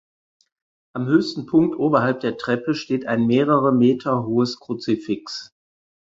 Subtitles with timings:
[0.95, 5.53] Am höchsten Punkt oberhalb der Treppe steht ein mehrere Meter hohes Kruzifix.